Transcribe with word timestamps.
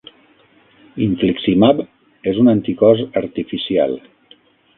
Infliximab 1.07 1.83
és 2.33 2.41
un 2.45 2.51
anticòs 2.55 3.05
artificial. 3.23 3.95